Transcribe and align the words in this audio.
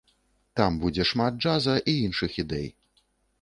Там 0.59 0.79
будзе 0.83 1.05
шмат 1.11 1.37
джаза 1.43 1.75
і 1.93 1.95
іншых 2.07 2.41
ідэй. 2.45 2.67